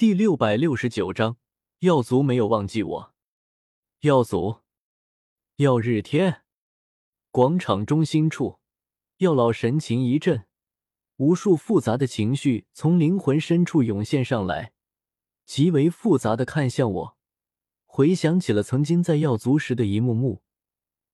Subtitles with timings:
[0.00, 1.36] 第六百六十九章，
[1.80, 3.14] 药族没有忘记我。
[4.00, 4.60] 药族，
[5.56, 6.40] 耀日天
[7.30, 8.60] 广场中心处，
[9.18, 10.46] 药老神情一震，
[11.16, 14.72] 无数复杂的情绪从灵魂深处涌现上来，
[15.44, 17.18] 极为复杂的看向我，
[17.84, 20.40] 回想起了曾经在药族时的一幕幕，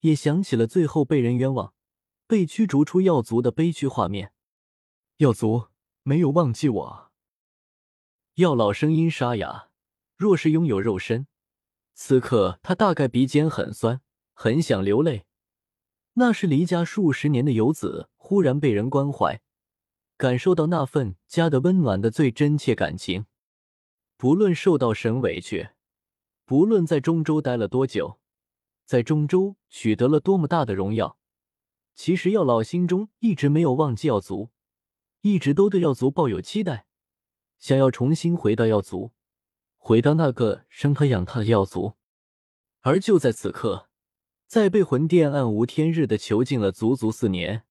[0.02, 1.74] 也想起了最后被人冤枉、
[2.28, 4.32] 被驱逐出药族的悲剧画面。
[5.16, 5.70] 药族
[6.04, 7.05] 没有忘记我。
[8.36, 9.70] 药老声音沙哑，
[10.14, 11.26] 若是拥有肉身，
[11.94, 14.02] 此刻他大概鼻尖很酸，
[14.34, 15.24] 很想流泪。
[16.12, 19.40] 那是离家数十年的游子，忽然被人关怀，
[20.18, 23.24] 感受到那份家的温暖的最真切感情。
[24.18, 25.70] 不论受到什委屈，
[26.44, 28.20] 不论在中州待了多久，
[28.84, 31.18] 在中州取得了多么大的荣耀，
[31.94, 34.50] 其实药老心中一直没有忘记药族，
[35.22, 36.85] 一直都对药族抱有期待。
[37.66, 39.10] 想要重新回到药族，
[39.76, 41.94] 回到那个生他养他的药族，
[42.82, 43.88] 而就在此刻，
[44.46, 47.64] 在被魂殿暗无天日的囚禁了足足四年，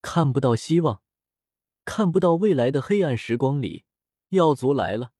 [0.00, 1.02] 看不到希望，
[1.84, 3.84] 看不到未来的黑暗时光里，
[4.30, 5.12] 药族来了，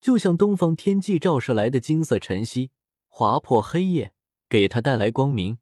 [0.00, 2.70] 就像东方天际照射来的金色晨曦，
[3.08, 4.14] 划破黑夜，
[4.48, 5.58] 给他带来光明。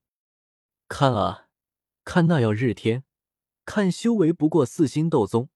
[0.87, 1.49] 看啊，
[2.05, 3.03] 看那耀日天，
[3.65, 5.49] 看修为不过四星斗宗。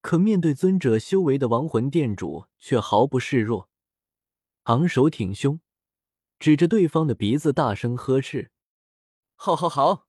[0.00, 3.68] 可面对尊者修为的亡魂殿主，却毫不示弱，
[4.64, 5.60] 昂首挺胸，
[6.38, 8.50] 指着对方的鼻子大声呵斥
[9.36, 10.06] ：“好好好，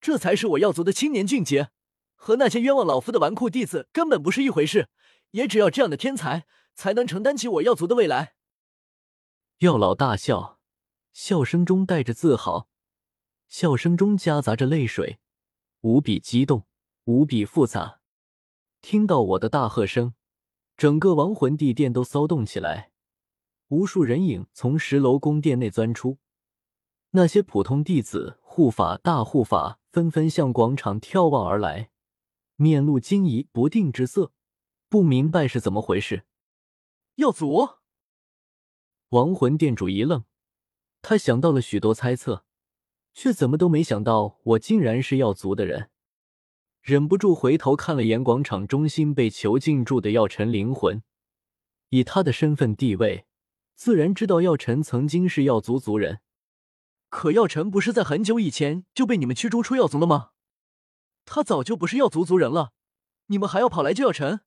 [0.00, 1.70] 这才是我药族的青年俊杰，
[2.16, 4.88] 和那些冤枉老夫的纨绔弟子根本不是一回事。
[5.32, 8.34] 也只要这样的天才，才能承担起我药族的未来。”
[9.58, 10.58] 药老大笑，
[11.12, 12.68] 笑声中带着自豪，
[13.46, 15.20] 笑声中夹杂着泪水，
[15.82, 16.66] 无比激动，
[17.04, 17.97] 无比复杂。
[18.80, 20.14] 听到我的大喝声，
[20.76, 22.92] 整个亡魂地殿都骚动起来，
[23.68, 26.18] 无数人影从十楼宫殿内钻出。
[27.10, 31.90] 那些普通弟子、护法、大护法纷纷向广场眺望而来，
[32.56, 34.32] 面露惊疑不定之色，
[34.88, 36.24] 不明白是怎么回事。
[37.16, 37.68] 药族，
[39.08, 40.24] 亡魂殿主一愣，
[41.02, 42.44] 他想到了许多猜测，
[43.14, 45.90] 却怎么都没想到我竟然是药族的人。
[46.80, 51.02] 忍不住回头看了眼广场中心被囚禁住的药尘灵魂，
[51.90, 53.26] 以他的身份地位，
[53.74, 56.20] 自然知道药尘曾经是药族族人。
[57.10, 60.30] 可药尘不是在很久以前就被你们驱逐出药族了吗？
[61.24, 62.72] 他早就不是药族族人了，
[63.26, 64.40] 你们还要跑来救药尘？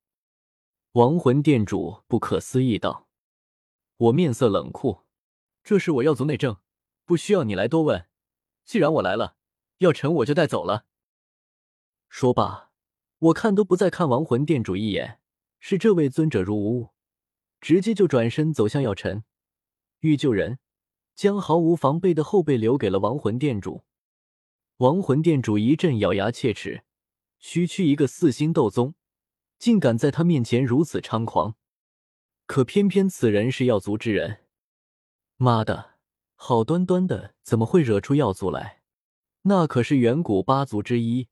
[0.94, 3.08] 亡魂殿主不可思议道。
[3.98, 5.02] 我面色冷酷，
[5.64, 6.58] 这是我药族内政，
[7.06, 8.08] 不需要你来多问。
[8.66, 9.36] 既然我来了，
[9.78, 10.86] 药尘我就带走了。
[12.12, 12.72] 说罢，
[13.20, 15.22] 我看都不再看亡魂殿主一眼，
[15.62, 16.90] 视这位尊者如无物，
[17.62, 19.24] 直接就转身走向药尘，
[20.02, 20.60] 欲救人，
[21.16, 23.86] 将毫无防备的后背留给了亡魂殿主。
[24.78, 26.84] 亡魂殿主一阵咬牙切齿，
[27.40, 28.94] 区区一个四星斗宗，
[29.58, 31.56] 竟敢在他面前如此猖狂，
[32.46, 34.42] 可偏偏此人是药族之人。
[35.38, 35.92] 妈的，
[36.36, 38.82] 好端端的怎么会惹出药族来？
[39.44, 41.30] 那可是远古八族之一。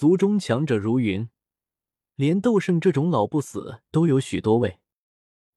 [0.00, 1.28] 族中强者如云，
[2.14, 4.78] 连斗圣这种老不死都有许多位。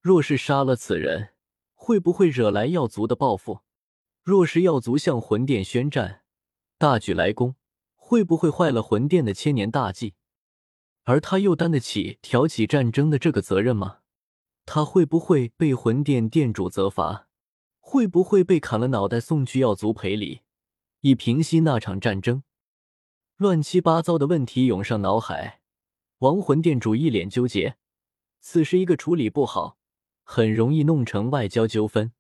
[0.02, 1.30] 若是杀了此人，
[1.74, 3.62] 会不会惹来药族的报复？
[4.22, 6.24] 若是药族向魂殿宣战，
[6.78, 7.56] 大举来攻，
[7.96, 10.16] 会不会坏了魂殿的千年大计？
[11.06, 14.00] 而他又担得起挑起战争的这个责任吗？
[14.66, 17.30] 他会不会被魂殿殿主责罚？
[17.80, 20.42] 会不会被砍了脑袋送去药族赔礼，
[21.00, 22.44] 以平息那场战争？
[23.44, 25.60] 乱七八糟的问题涌上脑海，
[26.20, 27.76] 亡魂殿主一脸纠结。
[28.40, 29.78] 此时一个处理不好，
[30.24, 32.14] 很容易弄成外交纠纷。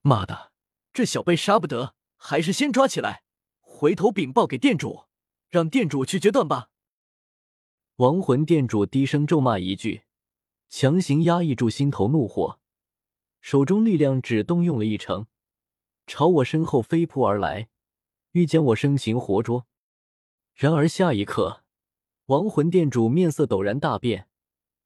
[0.00, 0.52] 妈的，
[0.94, 3.22] 这小辈杀不得，还是先抓起来，
[3.60, 5.04] 回头禀报给店主，
[5.50, 6.70] 让店主去决断吧。
[7.96, 10.04] 亡魂殿主低声咒骂一句，
[10.70, 12.58] 强行压抑住心头怒火，
[13.42, 15.26] 手中力量只动用了一成，
[16.06, 17.68] 朝我身后飞扑而来，
[18.32, 19.66] 欲将我生擒活捉。
[20.60, 21.64] 然而下一刻，
[22.26, 24.28] 亡魂殿主面色陡然大变，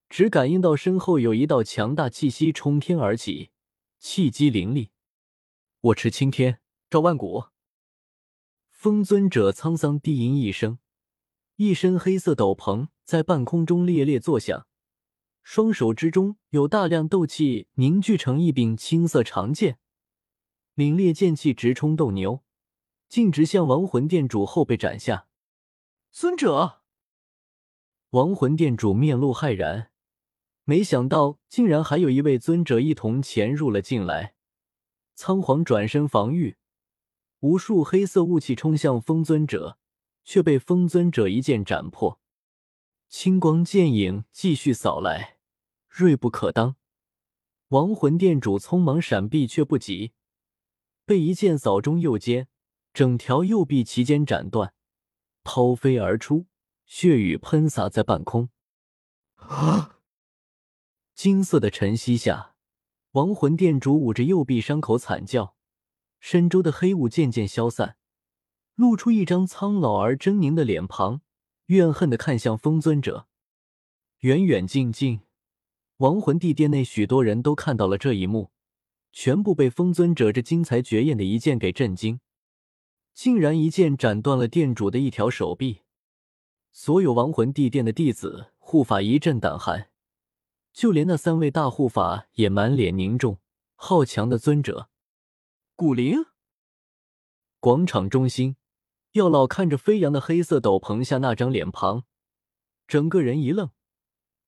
[0.08, 3.50] 只感应到身后有一道强大气息冲天而起，
[3.98, 4.92] 气机凌厉。
[5.80, 7.46] 我持青天，照万古。
[8.70, 10.78] 风尊者沧桑低吟一声，
[11.56, 14.68] 一身黑色斗篷在半空中猎猎作响，
[15.42, 19.80] 双手之中有大量斗气凝聚成一柄青色长剑，
[20.76, 22.44] 凛冽剑气直冲斗牛，
[23.08, 25.26] 径直向亡魂殿主后背斩下。
[26.16, 26.80] 尊者，
[28.10, 29.90] 亡魂殿主面露骇然，
[30.62, 34.36] 没想到竟然还有一位尊者一同潜入了进来。
[35.16, 36.56] 仓皇转身防御，
[37.40, 39.76] 无数黑色雾气冲向风尊者，
[40.22, 42.20] 却被风尊者一剑斩破。
[43.08, 45.38] 青光剑影继续扫来，
[45.88, 46.76] 锐不可当。
[47.70, 50.12] 亡魂殿主匆忙闪避，却不及，
[51.04, 52.46] 被一剑扫中右肩，
[52.92, 54.72] 整条右臂齐肩斩断，
[55.44, 56.46] 抛飞而出，
[56.86, 58.48] 血雨喷洒在半空。
[59.36, 60.00] 啊！
[61.14, 62.56] 金色的晨曦下，
[63.12, 65.54] 亡魂殿主捂着右臂伤口惨叫，
[66.18, 67.96] 身周的黑雾渐渐消散，
[68.74, 71.20] 露出一张苍老而狰狞的脸庞，
[71.66, 73.28] 怨恨的看向风尊者。
[74.20, 75.20] 远远近近，
[75.98, 78.50] 亡魂帝殿内许多人都看到了这一幕，
[79.12, 82.18] 全部被风尊者这精彩绝艳的一剑给震惊，
[83.14, 85.80] 竟然一剑斩断了殿主的一条手臂。
[86.72, 89.90] 所有亡魂地殿的弟子护法一阵胆寒。
[90.72, 93.38] 就连那三位大护法也满脸凝重。
[93.76, 94.88] 好强的尊者，
[95.76, 96.26] 古灵。
[97.60, 98.56] 广场中心，
[99.12, 102.04] 药老看着飞扬的黑色斗篷下那张脸庞，
[102.88, 103.70] 整个人一愣，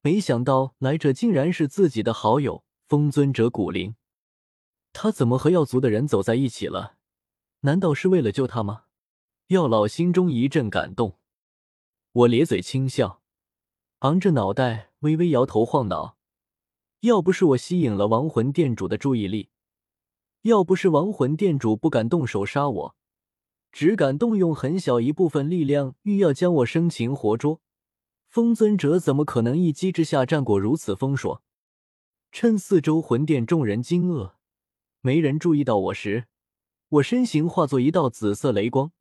[0.01, 3.95] 没想到来者竟然是自己的好友风尊者古灵。
[4.93, 6.96] 他怎么和药族的人走在一起了？
[7.61, 8.85] 难道是为了救他吗？
[9.49, 11.19] 药老心中一阵感动。
[12.13, 13.23] 我咧嘴轻笑，
[14.01, 16.17] 昂着脑袋，微微摇头晃脑。
[17.01, 19.51] 要不是我吸引了亡魂殿主的注意力，
[20.43, 22.97] 要不是亡魂殿主不敢动手杀我，
[23.71, 27.61] 只敢动用很小一部分力量，欲要将我生擒活捉，
[28.29, 31.43] 风尊者怎么可能一击之下战果如此丰硕？
[32.33, 34.33] 趁四周魂殿众人惊愕，
[35.01, 36.27] 没人注意到我时，
[36.89, 38.93] 我身形化作一道紫色雷光，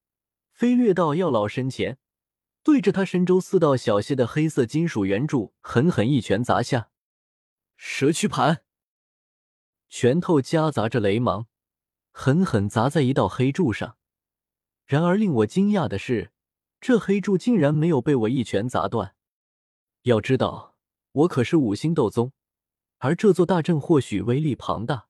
[0.51, 1.99] 飞掠到药老身前，
[2.63, 6.89] 对着他身周四道小些的黑色金属圆柱狠狠一拳砸下。
[7.77, 8.63] 蛇躯盘，
[9.87, 11.45] 拳头夹杂着雷芒，
[12.11, 13.97] 狠狠砸在一道黑柱上。
[14.85, 16.31] 然而令我惊讶的是，
[16.81, 19.15] 这黑柱竟然没有被我一拳砸断。
[20.03, 20.75] 要知道，
[21.11, 22.31] 我可是五星斗宗，
[22.97, 25.07] 而这座大阵或许威力庞大，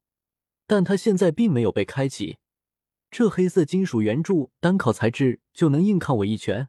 [0.66, 2.36] 但它现在并没有被开启。
[3.18, 6.68] 这黑色金属圆柱单靠材质就能硬抗我一拳。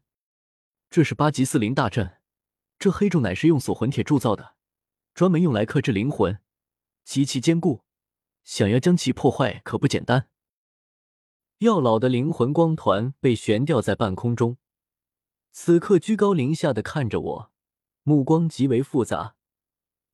[0.89, 2.21] 这是八级四灵大阵，
[2.79, 4.55] 这黑柱乃是用锁魂铁铸造的。
[5.13, 6.39] 专门用来克制灵魂，
[7.03, 7.83] 极其坚固，
[8.45, 10.29] 想要将其破坏可不简单。
[11.57, 14.57] 药老的灵魂光团被悬吊在半空中，
[15.51, 17.51] 此刻居高临下的看着我，
[18.03, 19.35] 目光极为复杂，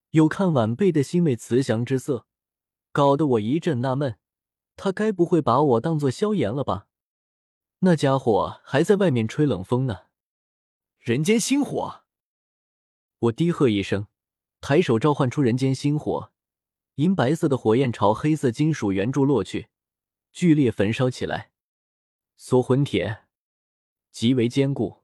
[0.09, 2.25] 有看晚辈的欣慰慈祥之色，
[2.91, 4.17] 搞得我一阵纳闷，
[4.75, 6.87] 他该不会把我当做萧炎了吧？
[7.79, 10.07] 那家伙还在外面吹冷风呢。
[10.99, 12.03] 人间星火，
[13.19, 14.07] 我低喝一声。
[14.61, 16.31] 抬手召唤出人间星火，
[16.95, 19.67] 银白色的火焰朝黑色金属圆柱落去，
[20.31, 21.51] 剧烈焚烧起来。
[22.37, 23.25] 锁魂铁
[24.09, 25.03] 极为坚固，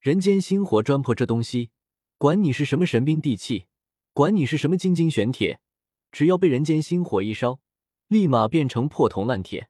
[0.00, 1.70] 人间星火专破这东西，
[2.16, 3.66] 管你是什么神兵利器，
[4.14, 5.60] 管你是什么金金玄铁，
[6.10, 7.60] 只要被人间星火一烧，
[8.12, 9.68] 立马变成破铜烂铁。